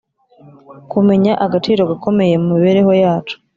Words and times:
kumenyaagaciro 0.91 1.81
gakomeye 1.91 2.35
mu 2.41 2.47
mibereho 2.53 2.91
yacu 3.03 3.35